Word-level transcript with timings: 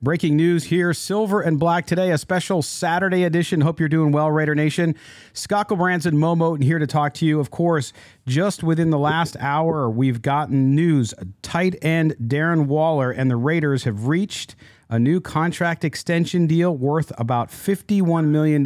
Breaking 0.00 0.36
news 0.36 0.62
here 0.62 0.94
Silver 0.94 1.40
and 1.40 1.58
Black 1.58 1.84
today, 1.84 2.12
a 2.12 2.18
special 2.18 2.62
Saturday 2.62 3.24
edition. 3.24 3.62
Hope 3.62 3.80
you're 3.80 3.88
doing 3.88 4.12
well, 4.12 4.30
Raider 4.30 4.54
Nation. 4.54 4.94
Scott 5.32 5.68
Gulbransen, 5.68 6.12
Mo 6.12 6.36
Moton 6.36 6.62
here 6.62 6.78
to 6.78 6.86
talk 6.86 7.14
to 7.14 7.26
you. 7.26 7.40
Of 7.40 7.50
course, 7.50 7.92
just 8.24 8.62
within 8.62 8.90
the 8.90 8.98
last 8.98 9.36
hour, 9.40 9.90
we've 9.90 10.22
gotten 10.22 10.72
news. 10.72 11.14
Tight 11.42 11.74
end 11.82 12.14
Darren 12.22 12.66
Waller 12.66 13.10
and 13.10 13.28
the 13.28 13.34
Raiders 13.34 13.82
have 13.82 14.06
reached 14.06 14.54
a 14.88 15.00
new 15.00 15.20
contract 15.20 15.84
extension 15.84 16.46
deal 16.46 16.76
worth 16.76 17.10
about 17.18 17.48
$51 17.48 18.26
million 18.26 18.64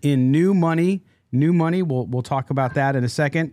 in 0.00 0.32
new 0.32 0.54
money. 0.54 1.04
New 1.30 1.52
money. 1.52 1.82
We'll, 1.82 2.06
we'll 2.06 2.22
talk 2.22 2.48
about 2.48 2.72
that 2.72 2.96
in 2.96 3.04
a 3.04 3.08
second. 3.10 3.52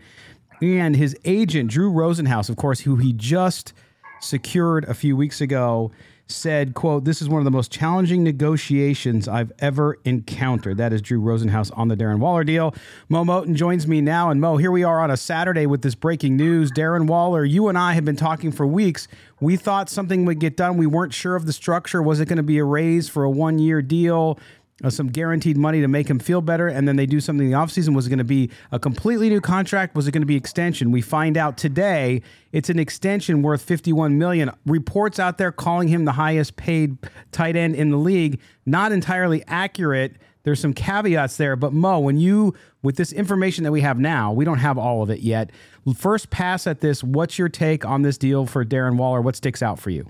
And 0.61 0.95
his 0.95 1.13
agent, 1.25 1.71
Drew 1.71 1.91
Rosenhaus, 1.91 2.47
of 2.49 2.55
course, 2.55 2.79
who 2.79 2.95
he 2.95 3.11
just 3.11 3.73
secured 4.21 4.85
a 4.85 4.93
few 4.93 5.17
weeks 5.17 5.41
ago 5.41 5.91
said, 6.27 6.73
quote, 6.73 7.05
this 7.05 7.21
is 7.21 7.29
one 7.29 7.39
of 7.39 7.45
the 7.45 7.51
most 7.51 7.71
challenging 7.71 8.23
negotiations 8.23 9.27
I've 9.27 9.51
ever 9.59 9.97
encountered. 10.03 10.77
That 10.77 10.93
is 10.93 11.01
Drew 11.01 11.21
Rosenhaus 11.21 11.71
on 11.77 11.87
the 11.87 11.95
Darren 11.95 12.19
Waller 12.19 12.43
deal. 12.43 12.75
Mo 13.09 13.23
Moton 13.23 13.55
joins 13.55 13.87
me 13.87 14.01
now. 14.01 14.29
And 14.29 14.41
Mo, 14.41 14.57
here 14.57 14.71
we 14.71 14.83
are 14.83 14.99
on 14.99 15.11
a 15.11 15.17
Saturday 15.17 15.65
with 15.65 15.81
this 15.81 15.95
breaking 15.95 16.35
news. 16.35 16.71
Darren 16.71 17.07
Waller, 17.07 17.45
you 17.45 17.67
and 17.67 17.77
I 17.77 17.93
have 17.93 18.05
been 18.05 18.15
talking 18.15 18.51
for 18.51 18.67
weeks. 18.67 19.07
We 19.39 19.55
thought 19.55 19.89
something 19.89 20.25
would 20.25 20.39
get 20.39 20.57
done. 20.57 20.77
We 20.77 20.87
weren't 20.87 21.13
sure 21.13 21.35
of 21.35 21.45
the 21.45 21.53
structure. 21.53 22.01
Was 22.01 22.19
it 22.19 22.27
going 22.27 22.37
to 22.37 22.43
be 22.43 22.57
a 22.57 22.65
raise 22.65 23.07
for 23.07 23.23
a 23.23 23.29
one 23.29 23.59
year 23.59 23.81
deal? 23.81 24.39
Uh, 24.83 24.89
some 24.89 25.07
guaranteed 25.07 25.57
money 25.57 25.81
to 25.81 25.87
make 25.87 26.07
him 26.07 26.19
feel 26.19 26.41
better, 26.41 26.67
and 26.67 26.87
then 26.87 26.97
they 26.97 27.07
do 27.07 27.19
something 27.19 27.47
in 27.47 27.51
the 27.51 27.57
offseason. 27.57 27.95
Was 27.95 28.05
it 28.05 28.09
going 28.09 28.19
to 28.19 28.23
be 28.23 28.51
a 28.71 28.79
completely 28.79 29.29
new 29.29 29.41
contract? 29.41 29.95
Was 29.95 30.07
it 30.07 30.11
going 30.11 30.21
to 30.21 30.27
be 30.27 30.35
extension? 30.35 30.91
We 30.91 31.01
find 31.01 31.35
out 31.35 31.57
today 31.57 32.21
it's 32.51 32.69
an 32.69 32.77
extension 32.77 33.41
worth 33.41 33.61
51 33.63 34.17
million. 34.17 34.51
Reports 34.65 35.19
out 35.19 35.39
there 35.39 35.51
calling 35.51 35.87
him 35.87 36.05
the 36.05 36.11
highest 36.11 36.57
paid 36.57 36.97
tight 37.31 37.55
end 37.55 37.75
in 37.75 37.89
the 37.89 37.97
league. 37.97 38.39
Not 38.65 38.91
entirely 38.91 39.43
accurate. 39.47 40.17
There's 40.43 40.59
some 40.59 40.73
caveats 40.73 41.37
there, 41.37 41.55
but 41.55 41.73
Mo, 41.73 41.99
when 41.99 42.17
you 42.17 42.53
with 42.83 42.95
this 42.95 43.11
information 43.11 43.63
that 43.63 43.71
we 43.71 43.81
have 43.81 43.99
now, 43.99 44.31
we 44.31 44.45
don't 44.45 44.59
have 44.59 44.77
all 44.77 45.01
of 45.01 45.09
it 45.09 45.19
yet. 45.19 45.51
First 45.95 46.29
pass 46.29 46.67
at 46.67 46.81
this, 46.81 47.03
what's 47.03 47.39
your 47.39 47.49
take 47.49 47.83
on 47.83 48.03
this 48.03 48.17
deal 48.17 48.45
for 48.45 48.63
Darren 48.63 48.95
Waller? 48.95 49.21
What 49.21 49.35
sticks 49.35 49.61
out 49.61 49.79
for 49.79 49.89
you? 49.89 50.09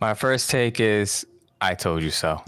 My 0.00 0.14
first 0.14 0.48
take 0.48 0.80
is 0.80 1.26
I 1.60 1.74
told 1.74 2.02
you 2.02 2.10
so. 2.10 2.42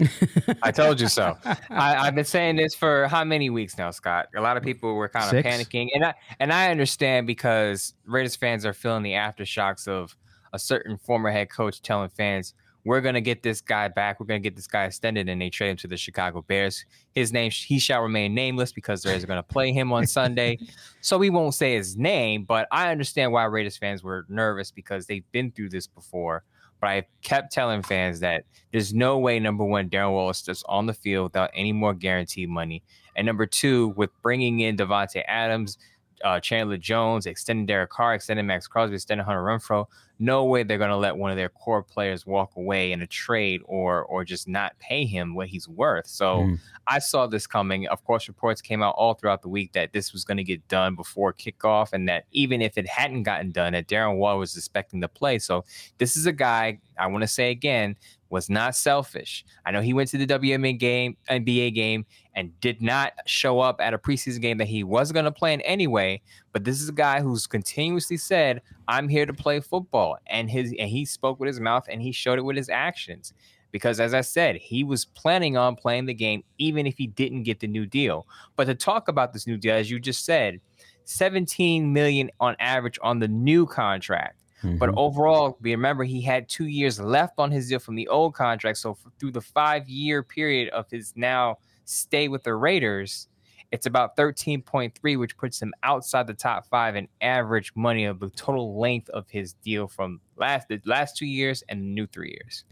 I 0.63 0.71
told 0.71 0.99
you 0.99 1.07
so. 1.07 1.37
I, 1.69 2.05
have 2.05 2.15
been 2.15 2.25
saying 2.25 2.55
this 2.55 2.73
for 2.73 3.07
how 3.07 3.23
many 3.23 3.51
weeks 3.51 3.77
now, 3.77 3.91
Scott? 3.91 4.27
A 4.35 4.41
lot 4.41 4.57
of 4.57 4.63
people 4.63 4.95
were 4.95 5.07
kind 5.07 5.25
of 5.25 5.29
Six. 5.29 5.47
panicking, 5.47 5.89
and 5.93 6.03
I 6.03 6.13
and 6.39 6.51
I 6.51 6.71
understand 6.71 7.27
because 7.27 7.93
Raiders 8.05 8.35
fans 8.35 8.65
are 8.65 8.73
feeling 8.73 9.03
the 9.03 9.11
aftershocks 9.11 9.87
of 9.87 10.17
a 10.51 10.57
certain 10.57 10.97
former 10.97 11.29
head 11.29 11.51
coach 11.51 11.83
telling 11.83 12.09
fans, 12.09 12.55
"We're 12.85 13.01
gonna 13.01 13.21
get 13.21 13.43
this 13.43 13.61
guy 13.61 13.87
back. 13.87 14.19
We're 14.19 14.25
gonna 14.25 14.39
get 14.39 14.55
this 14.55 14.65
guy 14.65 14.85
extended," 14.85 15.29
and 15.29 15.39
they 15.39 15.51
trade 15.51 15.69
him 15.69 15.77
to 15.77 15.87
the 15.87 15.97
Chicago 15.97 16.41
Bears. 16.41 16.83
His 17.11 17.31
name 17.31 17.51
he 17.51 17.77
shall 17.77 18.01
remain 18.01 18.33
nameless 18.33 18.71
because 18.71 19.03
they're 19.03 19.19
going 19.19 19.37
to 19.37 19.43
play 19.43 19.71
him 19.71 19.93
on 19.93 20.07
Sunday, 20.07 20.57
so 21.01 21.19
we 21.19 21.29
won't 21.29 21.53
say 21.53 21.75
his 21.75 21.95
name. 21.97 22.45
But 22.45 22.67
I 22.71 22.89
understand 22.89 23.31
why 23.31 23.43
Raiders 23.43 23.77
fans 23.77 24.03
were 24.03 24.25
nervous 24.27 24.71
because 24.71 25.05
they've 25.05 25.29
been 25.31 25.51
through 25.51 25.69
this 25.69 25.85
before 25.85 26.43
but 26.83 26.89
I 26.89 27.03
kept 27.21 27.53
telling 27.53 27.81
fans 27.81 28.19
that 28.19 28.43
there's 28.73 28.93
no 28.93 29.17
way, 29.17 29.39
number 29.39 29.63
one, 29.63 29.89
Darren 29.89 30.11
Waller's 30.11 30.41
just 30.41 30.65
on 30.67 30.85
the 30.85 30.93
field 30.93 31.23
without 31.23 31.49
any 31.55 31.71
more 31.71 31.93
guaranteed 31.93 32.49
money. 32.49 32.83
And 33.15 33.25
number 33.25 33.45
two, 33.45 33.93
with 33.95 34.09
bringing 34.21 34.59
in 34.59 34.75
Davante 34.75 35.23
Adams, 35.25 35.77
uh, 36.23 36.39
Chandler 36.39 36.77
Jones, 36.77 37.25
extending 37.25 37.65
Derek 37.65 37.89
Carr, 37.89 38.15
extending 38.15 38.45
Maxx 38.45 38.67
Crosby, 38.67 38.95
extending 38.95 39.25
Hunter 39.25 39.41
Renfrow. 39.41 39.85
No 40.19 40.45
way 40.45 40.63
they're 40.63 40.77
going 40.77 40.89
to 40.89 40.95
let 40.95 41.17
one 41.17 41.31
of 41.31 41.37
their 41.37 41.49
core 41.49 41.83
players 41.83 42.25
walk 42.25 42.55
away 42.55 42.91
in 42.91 43.01
a 43.01 43.07
trade 43.07 43.61
or 43.65 44.03
or 44.05 44.23
just 44.23 44.47
not 44.47 44.77
pay 44.79 45.05
him 45.05 45.35
what 45.35 45.47
he's 45.47 45.67
worth. 45.67 46.07
So 46.07 46.37
mm. 46.37 46.59
I 46.87 46.99
saw 46.99 47.27
this 47.27 47.45
coming. 47.45 47.87
Of 47.87 48.03
course, 48.05 48.27
reports 48.27 48.61
came 48.61 48.81
out 48.81 48.95
all 48.95 49.15
throughout 49.15 49.41
the 49.41 49.49
week 49.49 49.73
that 49.73 49.91
this 49.91 50.13
was 50.13 50.23
going 50.23 50.37
to 50.37 50.43
get 50.43 50.65
done 50.67 50.95
before 50.95 51.33
kickoff, 51.33 51.93
and 51.93 52.07
that 52.07 52.25
even 52.31 52.61
if 52.61 52.77
it 52.77 52.87
hadn't 52.87 53.23
gotten 53.23 53.51
done, 53.51 53.73
that 53.73 53.87
Darren 53.87 54.17
Waller 54.17 54.39
was 54.39 54.55
expecting 54.55 55.01
to 55.01 55.07
play. 55.07 55.39
So 55.39 55.65
this 55.97 56.15
is 56.15 56.25
a 56.25 56.33
guy. 56.33 56.79
I 56.97 57.07
want 57.07 57.23
to 57.23 57.27
say 57.27 57.51
again 57.51 57.97
was 58.33 58.49
not 58.49 58.75
selfish. 58.75 59.45
I 59.63 59.69
know 59.69 59.79
he 59.79 59.93
went 59.93 60.09
to 60.09 60.17
the 60.17 60.25
WNBA 60.25 60.79
game, 60.79 61.15
NBA 61.29 61.75
game, 61.75 62.03
and 62.35 62.59
did 62.61 62.81
not 62.81 63.13
show 63.27 63.59
up 63.59 63.79
at 63.79 63.93
a 63.93 63.97
preseason 63.99 64.41
game 64.41 64.57
that 64.57 64.67
he 64.67 64.83
was 64.83 65.11
going 65.11 65.25
to 65.25 65.31
play 65.31 65.53
in 65.53 65.61
anyway. 65.61 66.19
But 66.51 66.63
this 66.63 66.81
is 66.81 66.89
a 66.89 66.93
guy 66.93 67.21
who's 67.21 67.45
continuously 67.45 68.17
said, 68.17 68.63
"I'm 68.87 69.07
here 69.07 69.27
to 69.27 69.33
play 69.33 69.59
football," 69.59 70.17
and 70.25 70.49
his 70.49 70.73
and 70.79 70.89
he 70.89 71.05
spoke 71.05 71.39
with 71.39 71.45
his 71.45 71.59
mouth 71.59 71.85
and 71.87 72.01
he 72.01 72.11
showed 72.11 72.39
it 72.39 72.41
with 72.41 72.57
his 72.57 72.69
actions. 72.69 73.33
Because 73.71 73.99
as 73.99 74.15
I 74.15 74.21
said, 74.21 74.55
he 74.55 74.83
was 74.83 75.05
planning 75.05 75.55
on 75.55 75.75
playing 75.75 76.07
the 76.07 76.13
game 76.15 76.43
even 76.57 76.87
if 76.87 76.97
he 76.97 77.05
didn't 77.05 77.43
get 77.43 77.59
the 77.59 77.67
new 77.67 77.85
deal. 77.85 78.25
But 78.55 78.65
to 78.65 78.73
talk 78.73 79.09
about 79.09 79.31
this 79.31 79.45
new 79.45 79.57
deal, 79.57 79.75
as 79.75 79.91
you 79.91 79.99
just 79.99 80.25
said, 80.25 80.59
17 81.05 81.93
million 81.93 82.31
on 82.39 82.55
average 82.59 82.97
on 83.03 83.19
the 83.19 83.27
new 83.27 83.67
contract. 83.67 84.42
Mm-hmm. 84.63 84.77
But 84.77 84.91
overall, 84.95 85.57
remember 85.61 86.03
he 86.03 86.21
had 86.21 86.47
two 86.47 86.67
years 86.67 86.99
left 86.99 87.33
on 87.37 87.51
his 87.51 87.69
deal 87.69 87.79
from 87.79 87.95
the 87.95 88.07
old 88.07 88.33
contract. 88.33 88.77
So 88.77 88.97
through 89.19 89.31
the 89.31 89.41
five 89.41 89.89
year 89.89 90.23
period 90.23 90.69
of 90.69 90.89
his 90.89 91.13
now 91.15 91.57
stay 91.85 92.29
with 92.29 92.43
the 92.43 92.55
Raiders, 92.55 93.27
it's 93.71 93.87
about 93.87 94.15
13.3, 94.15 95.19
which 95.19 95.35
puts 95.35 95.61
him 95.61 95.73
outside 95.83 96.27
the 96.27 96.33
top 96.33 96.67
five 96.67 96.95
in 96.95 97.07
average 97.21 97.73
money 97.75 98.05
of 98.05 98.19
the 98.19 98.29
total 98.29 98.79
length 98.79 99.09
of 99.09 99.29
his 99.29 99.53
deal 99.53 99.87
from 99.87 100.21
last 100.37 100.67
the 100.67 100.79
last 100.85 101.17
two 101.17 101.25
years 101.25 101.63
and 101.69 101.81
the 101.81 101.85
new 101.85 102.07
three 102.07 102.29
years. 102.29 102.63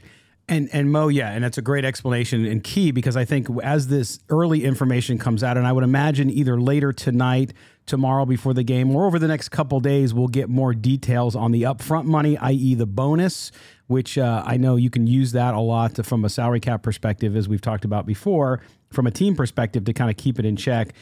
And 0.48 0.70
and 0.74 0.92
Mo, 0.92 1.08
yeah, 1.08 1.32
and 1.32 1.44
that's 1.44 1.58
a 1.58 1.62
great 1.62 1.86
explanation 1.86 2.46
and 2.46 2.64
key 2.64 2.92
because 2.92 3.16
I 3.16 3.24
think 3.24 3.48
as 3.64 3.88
this 3.88 4.20
early 4.30 4.66
information 4.66 5.18
comes 5.18 5.44
out, 5.44 5.56
and 5.58 5.66
I 5.66 5.72
would 5.72 5.84
imagine 5.84 6.30
either 6.30 6.60
later 6.60 6.92
tonight, 6.92 7.54
tomorrow 7.86 8.26
before 8.26 8.54
the 8.54 8.64
game, 8.64 8.94
or 8.96 9.06
over 9.06 9.20
the 9.20 9.28
next 9.28 9.50
couple 9.50 9.80
days, 9.80 10.14
we'll 10.14 10.28
get 10.28 10.50
more 10.50 10.74
details 10.74 11.36
on 11.36 11.52
the 11.52 11.64
upfront 11.64 12.06
money, 12.06 12.38
i.e., 12.38 12.76
the 12.76 12.86
bonus, 12.86 13.52
which 13.88 14.18
uh, 14.18 14.44
I 14.46 14.58
know 14.58 14.76
you 14.76 14.90
can 14.90 15.08
use 15.08 15.32
that 15.34 15.54
a 15.54 15.60
lot 15.60 15.96
to, 15.96 16.04
from 16.04 16.26
a 16.26 16.30
salary 16.30 16.60
cap 16.60 16.84
perspective, 16.84 17.36
as 17.36 17.48
we've 17.48 17.62
talked 17.62 17.86
about 17.86 18.06
before, 18.06 18.62
from 18.92 19.08
a 19.08 19.12
team 19.12 19.36
perspective 19.36 19.86
to 19.86 19.94
kind 19.94 20.10
of 20.10 20.18
keep 20.18 20.40
it 20.40 20.46
in 20.46 20.56
check. 20.56 20.94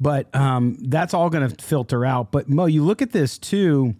But 0.00 0.34
um, 0.34 0.76
that's 0.80 1.14
all 1.14 1.30
going 1.30 1.48
to 1.48 1.64
filter 1.64 2.04
out. 2.04 2.32
But 2.32 2.48
Mo, 2.48 2.66
you 2.66 2.84
look 2.84 3.00
at 3.00 3.12
this 3.12 3.38
too 3.38 3.94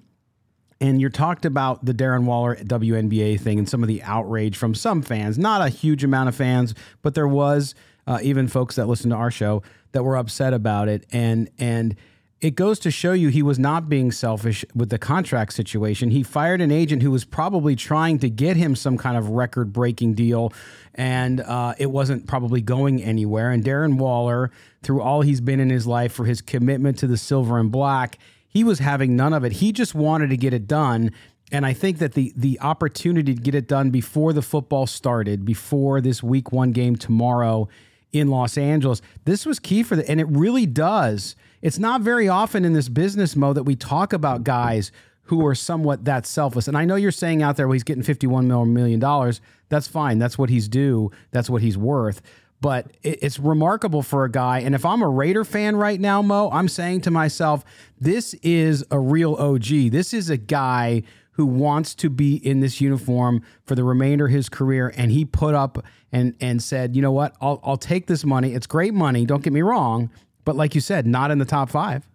and 0.80 1.00
you 1.00 1.08
talked 1.08 1.44
about 1.44 1.84
the 1.84 1.94
Darren 1.94 2.24
Waller 2.24 2.56
WNBA 2.56 3.40
thing 3.40 3.58
and 3.58 3.68
some 3.68 3.82
of 3.82 3.88
the 3.88 4.02
outrage 4.02 4.56
from 4.56 4.74
some 4.74 5.02
fans. 5.02 5.38
Not 5.38 5.62
a 5.62 5.68
huge 5.68 6.04
amount 6.04 6.28
of 6.28 6.34
fans, 6.34 6.74
but 7.02 7.14
there 7.14 7.28
was 7.28 7.74
uh, 8.06 8.18
even 8.22 8.48
folks 8.48 8.76
that 8.76 8.86
listened 8.86 9.12
to 9.12 9.16
our 9.16 9.30
show 9.30 9.62
that 9.92 10.02
were 10.02 10.16
upset 10.16 10.52
about 10.52 10.88
it. 10.88 11.06
And 11.12 11.48
and 11.58 11.96
it 12.40 12.56
goes 12.56 12.78
to 12.80 12.90
show 12.90 13.14
you 13.14 13.28
he 13.28 13.42
was 13.42 13.58
not 13.58 13.88
being 13.88 14.12
selfish 14.12 14.66
with 14.74 14.90
the 14.90 14.98
contract 14.98 15.54
situation. 15.54 16.10
He 16.10 16.22
fired 16.22 16.60
an 16.60 16.70
agent 16.70 17.02
who 17.02 17.10
was 17.10 17.24
probably 17.24 17.74
trying 17.74 18.18
to 18.18 18.28
get 18.28 18.58
him 18.58 18.76
some 18.76 18.98
kind 18.98 19.16
of 19.16 19.30
record 19.30 19.72
breaking 19.72 20.12
deal, 20.12 20.52
and 20.94 21.40
uh, 21.40 21.74
it 21.78 21.90
wasn't 21.90 22.26
probably 22.26 22.60
going 22.60 23.02
anywhere. 23.02 23.50
And 23.50 23.64
Darren 23.64 23.96
Waller, 23.96 24.50
through 24.82 25.00
all 25.00 25.22
he's 25.22 25.40
been 25.40 25.58
in 25.58 25.70
his 25.70 25.86
life 25.86 26.12
for 26.12 26.26
his 26.26 26.42
commitment 26.42 26.98
to 26.98 27.06
the 27.06 27.16
silver 27.16 27.58
and 27.58 27.72
black, 27.72 28.18
he 28.54 28.62
was 28.62 28.78
having 28.78 29.16
none 29.16 29.32
of 29.32 29.44
it. 29.44 29.52
He 29.52 29.72
just 29.72 29.94
wanted 29.96 30.30
to 30.30 30.36
get 30.36 30.54
it 30.54 30.68
done. 30.68 31.10
And 31.52 31.66
I 31.66 31.72
think 31.72 31.98
that 31.98 32.14
the 32.14 32.32
the 32.36 32.58
opportunity 32.60 33.34
to 33.34 33.40
get 33.40 33.54
it 33.54 33.66
done 33.68 33.90
before 33.90 34.32
the 34.32 34.40
football 34.42 34.86
started, 34.86 35.44
before 35.44 36.00
this 36.00 36.22
week 36.22 36.52
one 36.52 36.70
game 36.70 36.96
tomorrow 36.96 37.68
in 38.12 38.28
Los 38.28 38.56
Angeles, 38.56 39.02
this 39.24 39.44
was 39.44 39.58
key 39.58 39.82
for 39.82 39.96
the 39.96 40.08
and 40.08 40.20
it 40.20 40.28
really 40.28 40.66
does. 40.66 41.34
It's 41.60 41.78
not 41.78 42.00
very 42.00 42.28
often 42.28 42.64
in 42.64 42.72
this 42.72 42.88
business 42.88 43.34
Mo 43.34 43.52
that 43.52 43.64
we 43.64 43.74
talk 43.74 44.12
about 44.12 44.44
guys 44.44 44.92
who 45.24 45.44
are 45.46 45.54
somewhat 45.54 46.04
that 46.04 46.26
selfless. 46.26 46.68
And 46.68 46.76
I 46.76 46.84
know 46.84 46.96
you're 46.96 47.10
saying 47.10 47.42
out 47.42 47.56
there, 47.56 47.66
well, 47.66 47.72
he's 47.72 47.82
getting 47.82 48.02
51 48.02 48.46
million 48.72 49.00
dollars. 49.00 49.40
That's 49.68 49.88
fine. 49.88 50.18
That's 50.18 50.38
what 50.38 50.50
he's 50.50 50.68
due. 50.68 51.10
That's 51.32 51.50
what 51.50 51.62
he's 51.62 51.76
worth. 51.76 52.22
But 52.64 52.96
it's 53.02 53.38
remarkable 53.38 54.00
for 54.00 54.24
a 54.24 54.30
guy. 54.30 54.60
And 54.60 54.74
if 54.74 54.86
I'm 54.86 55.02
a 55.02 55.08
Raider 55.08 55.44
fan 55.44 55.76
right 55.76 56.00
now, 56.00 56.22
Mo, 56.22 56.48
I'm 56.50 56.66
saying 56.66 57.02
to 57.02 57.10
myself, 57.10 57.62
this 58.00 58.32
is 58.42 58.82
a 58.90 58.98
real 58.98 59.34
OG. 59.34 59.90
This 59.90 60.14
is 60.14 60.30
a 60.30 60.38
guy 60.38 61.02
who 61.32 61.44
wants 61.44 61.94
to 61.96 62.08
be 62.08 62.36
in 62.36 62.60
this 62.60 62.80
uniform 62.80 63.42
for 63.66 63.74
the 63.74 63.84
remainder 63.84 64.24
of 64.24 64.32
his 64.32 64.48
career. 64.48 64.94
And 64.96 65.12
he 65.12 65.26
put 65.26 65.54
up 65.54 65.84
and 66.10 66.34
and 66.40 66.62
said, 66.62 66.96
you 66.96 67.02
know 67.02 67.12
what, 67.12 67.36
I'll 67.38 67.60
I'll 67.62 67.76
take 67.76 68.06
this 68.06 68.24
money. 68.24 68.54
It's 68.54 68.66
great 68.66 68.94
money. 68.94 69.26
Don't 69.26 69.42
get 69.42 69.52
me 69.52 69.60
wrong, 69.60 70.08
but 70.46 70.56
like 70.56 70.74
you 70.74 70.80
said, 70.80 71.06
not 71.06 71.30
in 71.30 71.36
the 71.36 71.44
top 71.44 71.68
five. 71.68 72.08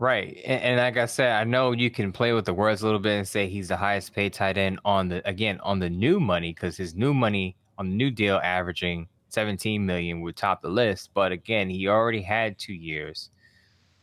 Right. 0.00 0.40
And, 0.44 0.60
and, 0.62 0.76
like 0.78 0.96
I 0.96 1.06
said, 1.06 1.30
I 1.32 1.44
know 1.44 1.70
you 1.70 1.88
can 1.88 2.10
play 2.10 2.32
with 2.32 2.46
the 2.46 2.54
words 2.54 2.82
a 2.82 2.84
little 2.84 2.98
bit 2.98 3.16
and 3.16 3.28
say 3.28 3.46
he's 3.46 3.68
the 3.68 3.76
highest 3.76 4.12
paid 4.12 4.32
tight 4.32 4.58
end 4.58 4.80
on 4.84 5.08
the 5.08 5.28
again 5.28 5.60
on 5.60 5.78
the 5.78 5.88
new 5.88 6.18
money 6.18 6.52
because 6.52 6.76
his 6.76 6.96
new 6.96 7.14
money 7.14 7.54
on 7.78 7.90
the 7.90 7.94
new 7.94 8.10
deal 8.10 8.40
averaging 8.42 9.06
17 9.32 9.84
million 9.84 10.20
would 10.20 10.36
top 10.36 10.62
the 10.62 10.68
list. 10.68 11.10
But 11.14 11.32
again, 11.32 11.68
he 11.68 11.88
already 11.88 12.22
had 12.22 12.58
two 12.58 12.74
years. 12.74 13.30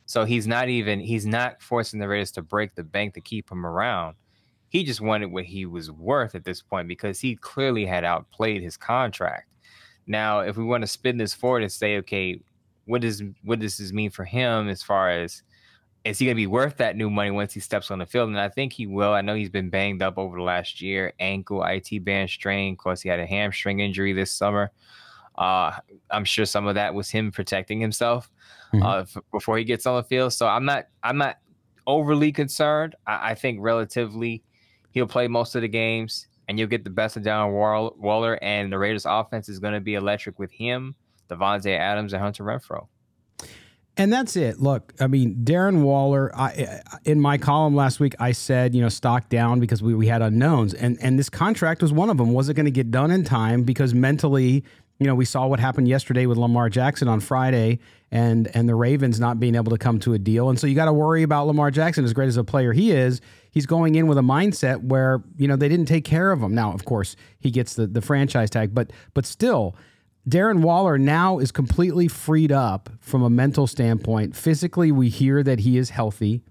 So 0.05 0.23
he's 0.23 0.47
not 0.47 0.69
even 0.69 0.99
he's 0.99 1.25
not 1.25 1.61
forcing 1.61 1.99
the 1.99 2.07
Raiders 2.07 2.31
to 2.33 2.41
break 2.41 2.75
the 2.75 2.83
bank 2.83 3.13
to 3.15 3.21
keep 3.21 3.51
him 3.51 3.65
around. 3.65 4.15
He 4.69 4.83
just 4.83 5.01
wanted 5.01 5.31
what 5.31 5.45
he 5.45 5.65
was 5.65 5.91
worth 5.91 6.35
at 6.35 6.43
this 6.43 6.61
point 6.61 6.87
because 6.87 7.19
he 7.19 7.35
clearly 7.35 7.85
had 7.85 8.03
outplayed 8.03 8.61
his 8.61 8.77
contract. 8.77 9.49
Now, 10.07 10.39
if 10.39 10.55
we 10.55 10.63
want 10.63 10.81
to 10.83 10.87
spin 10.87 11.17
this 11.17 11.33
forward 11.33 11.63
and 11.63 11.71
say, 11.71 11.97
okay, 11.97 12.39
what 12.85 13.01
does 13.01 13.21
what 13.43 13.59
does 13.59 13.77
this 13.77 13.91
mean 13.91 14.09
for 14.09 14.23
him 14.23 14.69
as 14.69 14.81
far 14.81 15.09
as 15.09 15.43
is 16.05 16.19
he 16.19 16.25
going 16.25 16.35
to 16.35 16.41
be 16.41 16.47
worth 16.47 16.77
that 16.77 16.95
new 16.95 17.09
money 17.09 17.31
once 17.31 17.53
he 17.53 17.59
steps 17.59 17.91
on 17.91 17.99
the 17.99 18.05
field? 18.05 18.29
And 18.29 18.39
I 18.39 18.47
think 18.47 18.71
he 18.71 18.87
will. 18.87 19.11
I 19.11 19.21
know 19.21 19.35
he's 19.35 19.49
been 19.49 19.69
banged 19.69 20.01
up 20.01 20.17
over 20.17 20.37
the 20.37 20.43
last 20.43 20.81
year, 20.81 21.11
ankle, 21.19 21.63
IT 21.65 22.05
band 22.05 22.29
strain. 22.29 22.73
Of 22.73 22.77
course, 22.77 23.01
he 23.01 23.09
had 23.09 23.19
a 23.19 23.25
hamstring 23.25 23.81
injury 23.81 24.13
this 24.13 24.31
summer. 24.31 24.71
Uh, 25.37 25.71
I'm 26.09 26.25
sure 26.25 26.45
some 26.45 26.67
of 26.67 26.75
that 26.75 26.93
was 26.93 27.09
him 27.09 27.31
protecting 27.31 27.79
himself 27.79 28.29
mm-hmm. 28.73 28.83
uh, 28.83 29.01
f- 29.01 29.17
before 29.31 29.57
he 29.57 29.63
gets 29.63 29.85
on 29.85 29.97
the 29.97 30.03
field. 30.03 30.33
So 30.33 30.47
I'm 30.47 30.65
not, 30.65 30.87
I'm 31.03 31.17
not 31.17 31.37
overly 31.85 32.31
concerned. 32.31 32.95
I, 33.05 33.31
I, 33.31 33.35
think 33.35 33.59
relatively, 33.61 34.43
he'll 34.91 35.07
play 35.07 35.27
most 35.27 35.55
of 35.55 35.61
the 35.61 35.67
games, 35.67 36.27
and 36.47 36.57
you'll 36.57 36.67
get 36.67 36.83
the 36.83 36.89
best 36.89 37.17
of 37.17 37.23
Darren 37.23 37.51
Waller. 37.97 38.39
And 38.41 38.71
the 38.71 38.79
Raiders' 38.79 39.05
offense 39.05 39.47
is 39.49 39.59
going 39.59 39.73
to 39.73 39.79
be 39.79 39.93
electric 39.93 40.39
with 40.39 40.51
him, 40.51 40.95
Davante 41.29 41.77
Adams, 41.77 42.13
and 42.13 42.21
Hunter 42.21 42.43
Renfrow. 42.43 42.87
And 43.97 44.13
that's 44.13 44.35
it. 44.35 44.59
Look, 44.59 44.93
I 44.99 45.07
mean, 45.07 45.37
Darren 45.43 45.81
Waller. 45.81 46.31
I, 46.35 46.81
in 47.03 47.19
my 47.19 47.39
column 47.39 47.75
last 47.75 47.99
week, 47.99 48.13
I 48.19 48.31
said 48.31 48.75
you 48.75 48.81
know 48.81 48.89
stock 48.89 49.27
down 49.27 49.59
because 49.59 49.81
we, 49.81 49.95
we 49.95 50.05
had 50.05 50.21
unknowns, 50.21 50.75
and 50.75 50.99
and 51.01 51.17
this 51.17 51.31
contract 51.31 51.81
was 51.81 51.91
one 51.91 52.11
of 52.11 52.17
them. 52.17 52.31
Was 52.31 52.47
it 52.47 52.53
going 52.53 52.65
to 52.65 52.71
get 52.71 52.91
done 52.91 53.09
in 53.09 53.23
time? 53.23 53.63
Because 53.63 53.95
mentally, 53.95 54.63
you 54.99 55.05
know, 55.05 55.15
we 55.15 55.25
saw 55.25 55.45
what 55.45 55.59
happened 55.59 55.87
yesterday 55.87 56.25
with 56.25 56.37
Lamar 56.37 56.69
Jackson 56.69 57.07
on 57.07 57.19
Friday, 57.19 57.79
and 58.11 58.49
and 58.55 58.67
the 58.67 58.75
Ravens 58.75 59.19
not 59.19 59.39
being 59.39 59.55
able 59.55 59.71
to 59.71 59.77
come 59.77 59.99
to 59.99 60.13
a 60.13 60.19
deal, 60.19 60.49
and 60.49 60.59
so 60.59 60.65
you 60.65 60.75
got 60.75 60.85
to 60.85 60.93
worry 60.93 61.23
about 61.23 61.47
Lamar 61.47 61.71
Jackson. 61.71 62.03
As 62.03 62.13
great 62.13 62.27
as 62.27 62.37
a 62.37 62.43
player 62.43 62.73
he 62.73 62.91
is, 62.91 63.21
he's 63.51 63.65
going 63.65 63.95
in 63.95 64.07
with 64.07 64.17
a 64.17 64.21
mindset 64.21 64.83
where 64.83 65.21
you 65.37 65.47
know 65.47 65.55
they 65.55 65.69
didn't 65.69 65.87
take 65.87 66.05
care 66.05 66.31
of 66.31 66.41
him. 66.41 66.55
Now, 66.55 66.73
of 66.73 66.85
course, 66.85 67.15
he 67.39 67.51
gets 67.51 67.75
the 67.75 67.85
the 67.85 68.01
franchise 68.01 68.49
tag, 68.49 68.73
but 68.73 68.91
but 69.13 69.25
still 69.25 69.75
Darren 70.27 70.59
Waller 70.59 70.97
now 70.97 71.39
is 71.39 71.51
completely 71.53 72.09
freed 72.09 72.51
up 72.51 72.89
from 72.99 73.23
a 73.23 73.29
mental 73.29 73.65
standpoint. 73.65 74.35
Physically, 74.35 74.91
we 74.91 75.07
hear 75.07 75.41
that 75.41 75.59
he 75.59 75.77
is 75.77 75.91
healthy, 75.91 76.41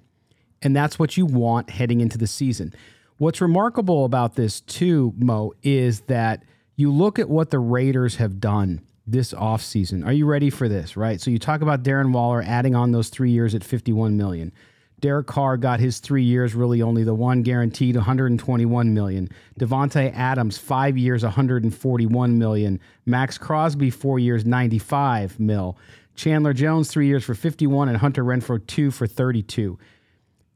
and 0.62 0.74
that's 0.74 0.98
what 0.98 1.18
you 1.18 1.26
want 1.26 1.68
heading 1.68 2.00
into 2.00 2.16
the 2.16 2.26
season. 2.26 2.72
What's 3.18 3.40
remarkable 3.40 4.06
about 4.06 4.34
this, 4.34 4.60
too, 4.62 5.12
Mo, 5.18 5.52
is 5.62 6.00
that 6.02 6.42
you 6.76 6.92
look 6.92 7.18
at 7.18 7.28
what 7.28 7.50
the 7.50 7.58
Raiders 7.58 8.16
have 8.16 8.40
done 8.40 8.82
this 9.06 9.32
offseason. 9.32 10.04
Are 10.04 10.12
you 10.12 10.26
ready 10.26 10.50
for 10.50 10.68
this, 10.68 10.96
right? 10.96 11.20
So 11.20 11.30
you 11.30 11.38
talk 11.38 11.62
about 11.62 11.82
Darren 11.82 12.12
Waller 12.12 12.42
adding 12.42 12.74
on 12.74 12.92
those 12.92 13.08
three 13.08 13.30
years 13.30 13.54
at 13.54 13.64
51 13.64 14.16
million. 14.16 14.52
Derek 14.98 15.26
Carr 15.26 15.56
got 15.56 15.78
his 15.78 15.98
three 15.98 16.22
years, 16.22 16.54
really 16.54 16.80
only 16.80 17.04
the 17.04 17.14
one 17.14 17.42
guaranteed, 17.42 17.96
121 17.96 18.94
million. 18.94 19.28
Davante 19.60 20.12
Adams, 20.14 20.56
five 20.56 20.96
years, 20.96 21.22
141 21.22 22.38
million. 22.38 22.80
Maxx 23.04 23.36
Crosby, 23.36 23.90
four 23.90 24.18
years, 24.18 24.44
95 24.46 25.38
mil. 25.38 25.76
Chandler 26.14 26.54
Jones, 26.54 26.90
three 26.90 27.06
years 27.06 27.24
for 27.24 27.34
51, 27.34 27.90
and 27.90 27.98
Hunter 27.98 28.24
Renfrow 28.24 28.66
two 28.66 28.90
for 28.90 29.06
32. 29.06 29.78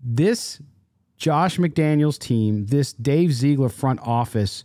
This 0.02 0.60
Josh 1.18 1.58
McDaniels 1.58 2.18
team, 2.18 2.64
this 2.66 2.94
Dave 2.94 3.34
Ziegler 3.34 3.68
front 3.68 4.00
office, 4.00 4.64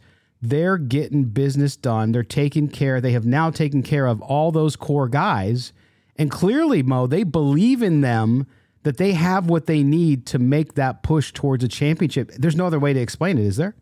they're 0.49 0.77
getting 0.77 1.25
business 1.25 1.75
done. 1.75 2.11
They're 2.11 2.23
taking 2.23 2.67
care. 2.67 3.01
They 3.01 3.11
have 3.11 3.25
now 3.25 3.49
taken 3.49 3.83
care 3.83 4.05
of 4.05 4.21
all 4.21 4.51
those 4.51 4.75
core 4.75 5.07
guys. 5.07 5.73
And 6.17 6.31
clearly, 6.31 6.83
Mo, 6.83 7.07
they 7.07 7.23
believe 7.23 7.81
in 7.81 8.01
them 8.01 8.47
that 8.83 8.97
they 8.97 9.13
have 9.13 9.49
what 9.49 9.65
they 9.65 9.83
need 9.83 10.25
to 10.27 10.39
make 10.39 10.75
that 10.75 11.03
push 11.03 11.33
towards 11.33 11.63
a 11.63 11.67
championship. 11.67 12.31
There's 12.37 12.55
no 12.55 12.67
other 12.67 12.79
way 12.79 12.93
to 12.93 12.99
explain 12.99 13.37
it, 13.37 13.45
is 13.45 13.57
there? 13.57 13.75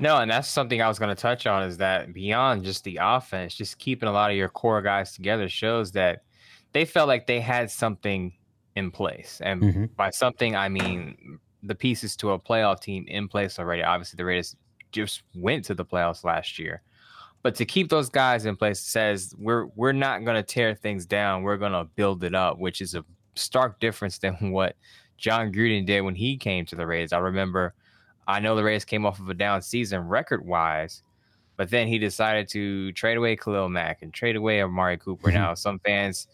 No, 0.00 0.18
and 0.18 0.30
that's 0.30 0.48
something 0.48 0.80
I 0.80 0.88
was 0.88 0.98
going 0.98 1.14
to 1.14 1.20
touch 1.20 1.46
on 1.46 1.64
is 1.64 1.76
that 1.78 2.14
beyond 2.14 2.64
just 2.64 2.84
the 2.84 2.98
offense, 3.02 3.54
just 3.54 3.78
keeping 3.78 4.08
a 4.08 4.12
lot 4.12 4.30
of 4.30 4.36
your 4.36 4.48
core 4.48 4.80
guys 4.80 5.12
together 5.12 5.48
shows 5.48 5.92
that 5.92 6.22
they 6.72 6.84
felt 6.84 7.08
like 7.08 7.26
they 7.26 7.40
had 7.40 7.70
something 7.70 8.32
in 8.74 8.90
place. 8.90 9.40
And 9.44 9.62
mm-hmm. 9.62 9.84
by 9.96 10.10
something, 10.10 10.56
I 10.56 10.68
mean 10.68 11.38
the 11.62 11.74
pieces 11.74 12.16
to 12.16 12.30
a 12.30 12.38
playoff 12.38 12.80
team 12.80 13.04
in 13.08 13.28
place 13.28 13.58
already. 13.58 13.82
Obviously, 13.82 14.16
the 14.16 14.24
Raiders 14.24 14.56
just 14.92 15.22
went 15.34 15.64
to 15.66 15.74
the 15.74 15.84
playoffs 15.84 16.24
last 16.24 16.58
year. 16.58 16.82
But 17.42 17.56
to 17.56 17.64
keep 17.64 17.88
those 17.88 18.08
guys 18.08 18.46
in 18.46 18.56
place 18.56 18.80
says 18.80 19.34
we're 19.36 19.66
we're 19.74 19.92
not 19.92 20.24
going 20.24 20.36
to 20.36 20.42
tear 20.42 20.74
things 20.74 21.06
down. 21.06 21.42
We're 21.42 21.56
going 21.56 21.72
to 21.72 21.84
build 21.96 22.22
it 22.22 22.34
up, 22.34 22.58
which 22.58 22.80
is 22.80 22.94
a 22.94 23.04
stark 23.34 23.80
difference 23.80 24.18
than 24.18 24.34
what 24.52 24.76
Jon 25.16 25.52
Gruden 25.52 25.86
did 25.86 26.02
when 26.02 26.14
he 26.14 26.36
came 26.36 26.64
to 26.66 26.76
the 26.76 26.86
Rays. 26.86 27.12
I 27.12 27.18
remember, 27.18 27.74
I 28.28 28.40
know 28.40 28.54
the 28.54 28.64
Rays 28.64 28.84
came 28.84 29.04
off 29.04 29.18
of 29.18 29.28
a 29.28 29.34
down 29.34 29.62
season 29.62 30.00
record 30.06 30.44
wise, 30.46 31.02
but 31.56 31.70
then 31.70 31.88
he 31.88 31.98
decided 31.98 32.48
to 32.50 32.92
trade 32.92 33.16
away 33.16 33.36
Khalil 33.36 33.68
Mack 33.68 34.02
and 34.02 34.12
trade 34.12 34.36
away 34.36 34.62
Amari 34.62 34.98
Cooper. 34.98 35.30
Now, 35.32 35.54
some 35.54 35.80
fans 35.80 36.28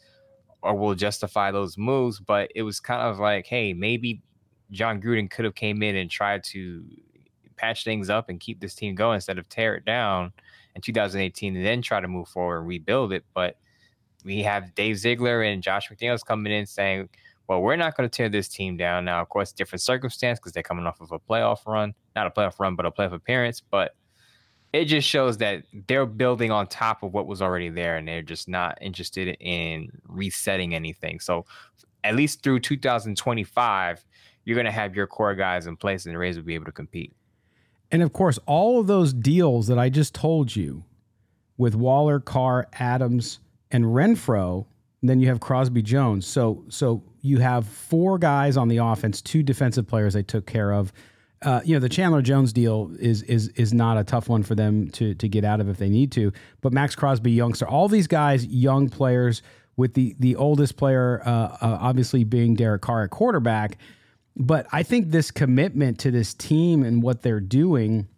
or 0.63 0.75
will 0.75 0.95
justify 0.95 1.51
those 1.51 1.79
moves, 1.79 2.21
but 2.21 2.51
it 2.55 2.63
was 2.63 2.81
kind 2.81 3.03
of 3.03 3.19
like, 3.19 3.47
hey, 3.47 3.73
maybe 3.73 4.21
John 4.71 5.01
Gruden 5.01 5.31
could 5.31 5.45
have 5.45 5.55
came 5.55 5.83
in 5.83 5.97
and 5.97 6.11
tried 6.11 6.45
to 6.45 6.85
patch 7.59 7.85
things 7.85 8.09
up 8.09 8.29
and 8.29 8.41
keep 8.41 8.61
this 8.61 8.75
team 8.75 8.95
going 8.95 9.17
instead 9.17 9.39
of 9.39 9.49
tear 9.49 9.75
it 9.75 9.85
down 9.85 10.33
in 10.75 10.81
2018 10.83 11.57
and 11.57 11.67
then 11.67 11.83
try 11.83 12.01
to 12.01 12.09
move 12.09 12.29
forward 12.29 12.61
and 12.61 12.69
rebuild 12.69 13.13
it. 13.13 13.25
But 13.35 13.57
we 14.25 14.43
have 14.43 14.75
Dave 14.75 14.99
Ziegler 14.99 15.43
and 15.43 15.63
Josh 15.63 15.89
McDaniels 15.89 16.25
coming 16.25 16.53
in 16.53 16.67
saying, 16.67 17.09
well, 17.49 17.63
we're 17.63 17.77
not 17.77 17.97
going 17.97 18.09
to 18.09 18.15
tear 18.15 18.29
this 18.29 18.49
team 18.49 18.77
down. 18.77 19.07
Now, 19.07 19.23
of 19.23 19.29
course, 19.29 19.53
different 19.53 19.81
circumstance 19.81 20.39
because 20.39 20.53
they're 20.53 20.63
coming 20.63 20.87
off 20.87 21.01
of 21.01 21.13
a 21.13 21.19
playoff 21.19 21.67
run, 21.67 21.95
not 22.15 22.27
a 22.27 22.31
playoff 22.31 22.61
run, 22.61 22.77
but 22.77 22.85
a 22.85 22.91
playoff 22.91 23.13
appearance. 23.13 23.61
But 23.61 23.95
it 24.73 24.85
just 24.85 25.09
shows 25.09 25.39
that 25.39 25.65
they're 25.87 26.05
building 26.05 26.51
on 26.51 26.67
top 26.67 27.03
of 27.03 27.15
what 27.15 27.27
was 27.27 27.41
already 27.41 27.71
there 27.71 27.97
and 27.97 28.07
they're 28.07 28.21
just 28.21 28.49
not 28.49 28.77
interested 28.83 29.37
in 29.41 29.89
resetting 30.07 30.75
anything. 30.75 31.21
So, 31.21 31.47
at 32.05 32.15
least 32.15 32.43
through 32.43 32.61
2025, 32.61 34.05
you're 34.45 34.55
going 34.55 34.67
to 34.67 34.71
have 34.71 34.95
your 34.95 35.07
core 35.07 35.35
guys 35.35 35.67
in 35.67 35.77
place 35.77 36.07
and 36.07 36.15
the 36.15 36.19
Rays 36.19 36.37
will 36.37 36.45
be 36.45 36.55
able 36.55 36.67
to 36.67 36.73
compete. 36.73 37.15
And 37.91 38.03
of 38.03 38.13
course, 38.13 38.39
all 38.47 38.81
of 38.81 38.87
those 38.87 39.13
deals 39.13 39.67
that 39.69 39.79
I 39.79 39.89
just 39.89 40.15
told 40.15 40.55
you 40.55 40.85
with 41.57 41.75
Waller, 41.75 42.21
Carr, 42.21 42.69
Adams, 42.75 43.41
and 43.71 43.85
Renfrow, 43.85 44.67
then 45.03 45.21
you 45.21 45.29
have 45.29 45.41
Crosby 45.41 45.83
Jones. 45.83 46.27
So 46.27 46.65
so 46.69 47.03
you 47.21 47.39
have 47.39 47.67
four 47.67 48.19
guys 48.19 48.57
on 48.57 48.69
the 48.69 48.79
offense, 48.79 49.21
two 49.21 49.43
defensive 49.43 49.87
players 49.87 50.15
they 50.15 50.23
took 50.23 50.47
care 50.47 50.73
of. 50.73 50.93
Uh, 51.41 51.61
you 51.65 51.75
know 51.75 51.81
the 51.81 51.89
Chandler 51.89 52.21
Jones 52.21 52.53
deal 52.53 52.91
is 52.99 53.23
is 53.23 53.49
is 53.49 53.73
not 53.73 53.97
a 53.97 54.05
tough 54.05 54.29
one 54.29 54.43
for 54.43 54.55
them 54.55 54.91
to 54.91 55.15
to 55.15 55.29
get 55.29 55.45
out 55.45 55.61
of 55.61 55.69
if 55.69 55.79
they 55.79 55.89
need 55.89 56.11
to. 56.13 56.33
But 56.61 56.73
Maxx 56.73 56.97
Crosby, 56.97 57.31
youngster, 57.31 57.67
all 57.67 57.89
these 57.89 58.09
guys, 58.09 58.45
young 58.47 58.89
players, 58.89 59.43
with 59.77 59.95
the 59.95 60.15
the 60.19 60.37
oldest 60.37 60.77
player 60.77 61.23
uh, 61.25 61.31
uh, 61.31 61.79
obviously 61.81 62.25
being 62.25 62.55
Derek 62.55 62.83
Carr 62.83 63.05
at 63.05 63.11
quarterback. 63.11 63.79
But 64.37 64.67
I 64.73 64.83
think 64.83 65.11
this 65.11 65.31
commitment 65.31 65.99
to 66.01 66.11
this 66.11 66.35
team 66.35 66.83
and 66.83 67.03
what 67.03 67.23
they're 67.23 67.41
doing 67.41 68.09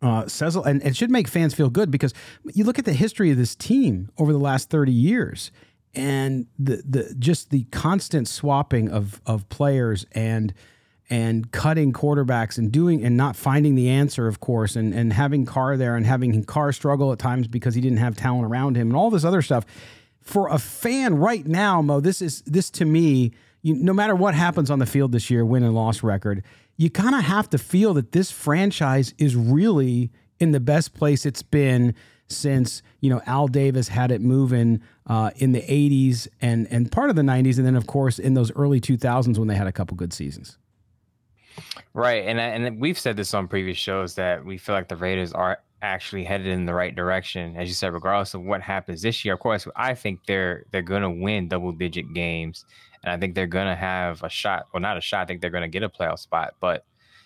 uh, 0.00 0.28
says 0.28 0.54
and 0.54 0.82
it 0.82 0.96
should 0.96 1.10
make 1.10 1.26
fans 1.26 1.54
feel 1.54 1.70
good 1.70 1.90
because 1.90 2.14
you 2.54 2.64
look 2.64 2.78
at 2.78 2.84
the 2.84 2.92
history 2.92 3.30
of 3.30 3.36
this 3.36 3.56
team 3.56 4.10
over 4.16 4.32
the 4.32 4.38
last 4.38 4.70
30 4.70 4.92
years 4.92 5.50
and 5.94 6.46
the 6.58 6.82
the 6.88 7.14
just 7.18 7.50
the 7.50 7.64
constant 7.64 8.28
swapping 8.28 8.88
of 8.88 9.20
of 9.26 9.48
players 9.48 10.06
and 10.12 10.54
and 11.10 11.50
cutting 11.52 11.92
quarterbacks 11.92 12.58
and 12.58 12.70
doing 12.70 13.02
and 13.02 13.16
not 13.16 13.34
finding 13.34 13.74
the 13.74 13.88
answer, 13.88 14.28
of 14.28 14.40
course, 14.40 14.76
and, 14.76 14.92
and 14.92 15.12
having 15.12 15.46
Carr 15.46 15.76
there 15.76 15.96
and 15.96 16.04
having 16.04 16.44
Carr 16.44 16.70
struggle 16.72 17.12
at 17.12 17.18
times 17.18 17.48
because 17.48 17.74
he 17.74 17.80
didn't 17.80 17.98
have 17.98 18.14
talent 18.14 18.44
around 18.44 18.76
him 18.76 18.88
and 18.88 18.96
all 18.96 19.10
this 19.10 19.24
other 19.24 19.40
stuff. 19.40 19.64
For 20.20 20.48
a 20.48 20.58
fan 20.58 21.16
right 21.16 21.46
now, 21.46 21.80
Mo, 21.80 22.00
this 22.00 22.20
is 22.20 22.42
this 22.42 22.68
to 22.70 22.84
me, 22.84 23.32
you, 23.62 23.74
no 23.74 23.92
matter 23.92 24.14
what 24.14 24.34
happens 24.34 24.70
on 24.70 24.78
the 24.78 24.86
field 24.86 25.12
this 25.12 25.30
year, 25.30 25.44
win 25.44 25.62
and 25.62 25.74
loss 25.74 26.02
record, 26.02 26.42
you 26.76 26.90
kind 26.90 27.14
of 27.14 27.22
have 27.22 27.50
to 27.50 27.58
feel 27.58 27.94
that 27.94 28.12
this 28.12 28.30
franchise 28.30 29.14
is 29.18 29.34
really 29.34 30.10
in 30.38 30.52
the 30.52 30.60
best 30.60 30.94
place 30.94 31.26
it's 31.26 31.42
been 31.42 31.94
since 32.28 32.82
you 33.00 33.10
know 33.10 33.20
Al 33.26 33.48
Davis 33.48 33.88
had 33.88 34.10
it 34.10 34.20
moving 34.20 34.80
uh, 35.06 35.30
in 35.36 35.52
the 35.52 35.62
80s 35.62 36.28
and 36.40 36.66
and 36.70 36.92
part 36.92 37.10
of 37.10 37.16
the 37.16 37.22
90s, 37.22 37.56
and 37.56 37.66
then 37.66 37.76
of 37.76 37.86
course 37.86 38.18
in 38.18 38.34
those 38.34 38.52
early 38.52 38.80
2000s 38.80 39.38
when 39.38 39.48
they 39.48 39.56
had 39.56 39.66
a 39.66 39.72
couple 39.72 39.96
good 39.96 40.12
seasons. 40.12 40.58
Right, 41.94 42.24
and 42.24 42.38
and 42.38 42.80
we've 42.80 42.98
said 42.98 43.16
this 43.16 43.34
on 43.34 43.48
previous 43.48 43.78
shows 43.78 44.14
that 44.14 44.44
we 44.44 44.58
feel 44.58 44.74
like 44.74 44.88
the 44.88 44.96
Raiders 44.96 45.32
are 45.32 45.58
actually 45.82 46.24
headed 46.24 46.46
in 46.46 46.66
the 46.66 46.74
right 46.74 46.94
direction, 46.94 47.56
as 47.56 47.68
you 47.68 47.74
said. 47.74 47.92
Regardless 47.92 48.34
of 48.34 48.42
what 48.42 48.60
happens 48.62 49.02
this 49.02 49.24
year, 49.24 49.34
of 49.34 49.40
course, 49.40 49.66
I 49.76 49.94
think 49.94 50.20
they're 50.26 50.64
they're 50.70 50.82
going 50.82 51.02
to 51.02 51.10
win 51.10 51.48
double 51.48 51.72
digit 51.72 52.12
games, 52.14 52.64
and 53.02 53.12
I 53.12 53.16
think 53.16 53.34
they're 53.34 53.46
going 53.46 53.66
to 53.66 53.76
have 53.76 54.22
a 54.22 54.28
shot. 54.28 54.66
Well, 54.72 54.80
not 54.80 54.96
a 54.96 55.00
shot. 55.00 55.22
I 55.22 55.24
think 55.26 55.40
they're 55.40 55.50
going 55.50 55.62
to 55.62 55.68
get 55.68 55.82
a 55.82 55.88
playoff 55.88 56.18
spot. 56.18 56.54
But 56.60 56.84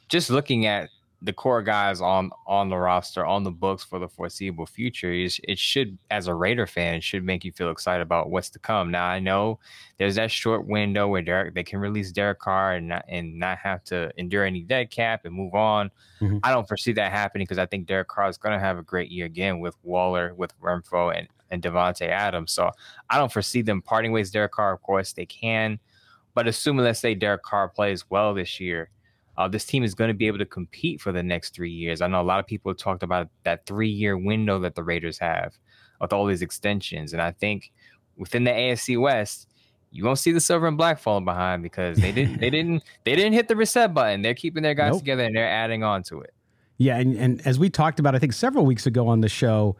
just 0.08 0.30
looking 0.30 0.66
at 0.66 0.90
the 1.24 1.32
core 1.32 1.62
guys 1.62 2.00
on 2.00 2.30
on 2.46 2.68
the 2.68 2.76
roster 2.76 3.24
on 3.24 3.44
the 3.44 3.50
books 3.50 3.84
for 3.84 3.98
the 3.98 4.08
foreseeable 4.08 4.66
future 4.66 5.12
is 5.12 5.40
it 5.44 5.58
should 5.58 5.96
as 6.10 6.26
a 6.26 6.34
Raider 6.34 6.66
fan 6.66 6.94
it 6.94 7.04
should 7.04 7.24
make 7.24 7.44
you 7.44 7.52
feel 7.52 7.70
excited 7.70 8.02
about 8.02 8.30
what's 8.30 8.50
to 8.50 8.58
come. 8.58 8.90
Now 8.90 9.06
I 9.06 9.20
know 9.20 9.60
there's 9.98 10.16
that 10.16 10.30
short 10.30 10.66
window 10.66 11.06
where 11.08 11.22
Derek 11.22 11.54
they 11.54 11.62
can 11.62 11.78
release 11.78 12.10
Derek 12.10 12.40
Carr 12.40 12.74
and 12.74 12.88
not 12.88 13.04
and 13.08 13.38
not 13.38 13.58
have 13.58 13.84
to 13.84 14.10
endure 14.16 14.44
any 14.44 14.62
dead 14.62 14.90
cap 14.90 15.24
and 15.24 15.34
move 15.34 15.54
on. 15.54 15.90
Mm-hmm. 16.20 16.38
I 16.42 16.50
don't 16.50 16.66
foresee 16.66 16.92
that 16.94 17.12
happening 17.12 17.44
because 17.44 17.58
I 17.58 17.66
think 17.66 17.86
Derek 17.86 18.08
Carr 18.08 18.28
is 18.28 18.38
going 18.38 18.54
to 18.54 18.64
have 18.64 18.78
a 18.78 18.82
great 18.82 19.10
year 19.10 19.26
again 19.26 19.60
with 19.60 19.76
Waller, 19.82 20.34
with 20.34 20.58
Renfrow, 20.60 21.16
and 21.16 21.28
and 21.50 21.62
Davante 21.62 22.08
Adams. 22.08 22.50
So 22.50 22.70
I 23.10 23.18
don't 23.18 23.32
foresee 23.32 23.62
them 23.62 23.80
parting 23.80 24.10
ways. 24.10 24.30
Derek 24.30 24.52
Carr, 24.52 24.72
of 24.72 24.82
course, 24.82 25.12
they 25.12 25.26
can, 25.26 25.78
but 26.34 26.48
assuming 26.48 26.84
let's 26.84 27.00
say 27.00 27.14
Derek 27.14 27.42
Carr 27.42 27.68
plays 27.68 28.10
well 28.10 28.34
this 28.34 28.58
year 28.58 28.90
uh, 29.36 29.48
this 29.48 29.64
team 29.64 29.82
is 29.82 29.94
going 29.94 30.08
to 30.08 30.14
be 30.14 30.26
able 30.26 30.38
to 30.38 30.46
compete 30.46 31.00
for 31.00 31.12
the 31.12 31.22
next 31.22 31.54
three 31.54 31.70
years. 31.70 32.00
I 32.00 32.06
know 32.06 32.20
a 32.20 32.22
lot 32.22 32.38
of 32.38 32.46
people 32.46 32.74
talked 32.74 33.02
about 33.02 33.28
that 33.44 33.66
three 33.66 33.88
year 33.88 34.16
window 34.16 34.58
that 34.60 34.74
the 34.74 34.82
Raiders 34.82 35.18
have 35.18 35.56
with 36.00 36.12
all 36.12 36.26
these 36.26 36.42
extensions. 36.42 37.12
And 37.12 37.22
I 37.22 37.30
think 37.30 37.72
within 38.16 38.44
the 38.44 38.50
AFC 38.50 39.00
West, 39.00 39.48
you 39.90 40.04
won't 40.04 40.18
see 40.18 40.32
the 40.32 40.40
silver 40.40 40.66
and 40.66 40.76
black 40.76 40.98
falling 40.98 41.24
behind 41.24 41.62
because 41.62 41.98
they 41.98 42.12
didn't 42.12 42.40
they 42.40 42.50
didn't 42.50 42.82
they 43.04 43.14
didn't 43.14 43.34
hit 43.34 43.48
the 43.48 43.56
reset 43.56 43.94
button. 43.94 44.22
They're 44.22 44.34
keeping 44.34 44.62
their 44.62 44.74
guys 44.74 44.92
nope. 44.92 45.00
together 45.00 45.24
and 45.24 45.36
they're 45.36 45.48
adding 45.48 45.82
on 45.82 46.02
to 46.04 46.20
it. 46.20 46.34
Yeah, 46.78 46.98
and, 46.98 47.16
and 47.16 47.46
as 47.46 47.58
we 47.58 47.70
talked 47.70 48.00
about, 48.00 48.14
I 48.14 48.18
think 48.18 48.32
several 48.32 48.66
weeks 48.66 48.86
ago 48.86 49.06
on 49.06 49.20
the 49.20 49.28
show, 49.28 49.76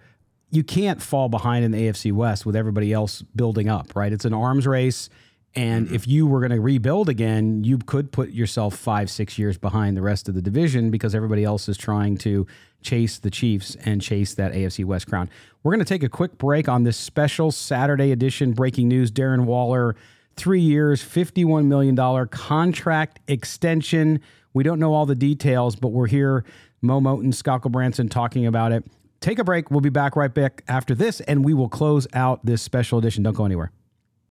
you 0.51 0.63
can't 0.63 1.03
fall 1.03 1.29
behind 1.29 1.65
in 1.65 1.73
the 1.73 1.89
AFC 1.89 2.13
West 2.13 2.47
with 2.47 2.55
everybody 2.55 2.93
else 2.93 3.23
building 3.35 3.69
up, 3.69 3.97
right? 3.97 4.13
It's 4.13 4.27
an 4.27 4.35
arms 4.35 4.67
race. 4.67 5.09
And 5.55 5.87
mm-hmm. 5.87 5.95
if 5.95 6.09
you 6.09 6.27
were 6.27 6.41
going 6.41 6.53
to 6.53 6.61
rebuild 6.61 7.09
again, 7.09 7.63
you 7.63 7.79
could 7.79 8.11
put 8.11 8.31
yourself 8.31 8.75
five, 8.75 9.11
six 9.11 9.39
years 9.39 9.59
behind 9.59 9.97
the 9.97 10.03
rest 10.03 10.29
of 10.29 10.35
the 10.35 10.43
division 10.43 10.91
because 10.91 11.15
everybody 11.15 11.45
else 11.45 11.69
is 11.69 11.77
trying 11.77 12.17
to 12.19 12.47
chase 12.83 13.19
the 13.19 13.31
Chiefs 13.31 13.77
and 13.85 14.01
chase 14.01 14.35
that 14.35 14.53
AFC 14.53 14.85
West 14.85 15.09
crown. 15.09 15.29
We're 15.63 15.73
going 15.73 15.85
to 15.85 15.89
take 15.89 16.03
a 16.03 16.09
quick 16.09 16.39
break 16.39 16.69
on 16.69 16.85
this 16.85 16.97
special 16.97 17.51
Saturday 17.51 18.13
edition 18.13 18.53
breaking 18.53 18.89
news. 18.89 19.11
Darren 19.11 19.45
Waller, 19.45 19.95
three 20.37 20.61
years, 20.61 21.03
$51 21.03 21.67
million 21.67 22.29
contract 22.29 23.21
extension. 23.29 24.21
We 24.55 24.65
don't 24.65 24.79
know 24.79 24.95
all 24.95 25.07
the 25.07 25.15
details, 25.15 25.77
but 25.77 25.89
we're 25.89 26.07
here, 26.07 26.45
Mo 26.81 27.01
Moton, 27.01 27.35
Scott 27.35 27.63
Branson 27.71 28.09
talking 28.09 28.47
about 28.47 28.73
it. 28.73 28.85
Take 29.21 29.39
a 29.39 29.45
break. 29.45 29.71
We'll 29.71 29.81
be 29.81 29.89
back 29.89 30.17
right 30.17 30.33
back 30.33 30.65
after 30.67 30.95
this, 30.95 31.21
and 31.21 31.45
we 31.45 31.55
will 31.55 31.69
close 31.69 32.09
out 32.13 32.45
this 32.45 32.61
special 32.61 32.99
edition. 32.99 33.23
Don't 33.23 33.37
go 33.37 33.45
anywhere. 33.45 33.71